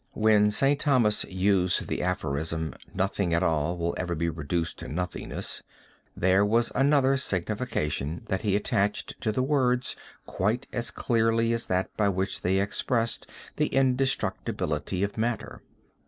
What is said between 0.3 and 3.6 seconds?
St. Thomas used the aphorism "Nothing at